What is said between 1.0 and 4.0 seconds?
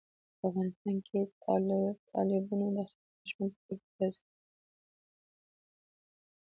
کې تالابونه د خلکو د ژوند په کیفیت